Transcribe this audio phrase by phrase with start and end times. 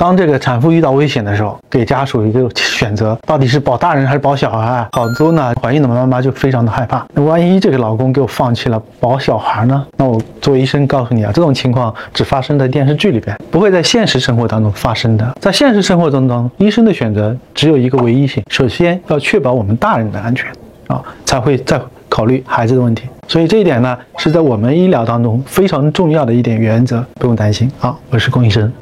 [0.00, 4.88] 当这个产妇遇到危险的时候，给家属一个选择，到底是保大人还是保小孩？
[4.92, 9.86] 好多呢，怀孕的妈妈就非常的害怕，那万一这个老公给我放弃了保小孩呢？
[9.98, 15.36] 那我作为医生告诉你啊，这种情况只发生在电视剧里边，不会在现实生活当中发生的。
[15.38, 20.50] 在现实生活当中，医生的选择只有一个唯一性，首先要确保我们大人的安全
[20.86, 21.78] 啊，才会再
[22.08, 23.06] 考虑孩子的问题。
[23.28, 27.94] 所以这一点呢，是在我们医疗当中非常重要的一点原则，不用担心啊。
[28.08, 28.72] 我是龚医生。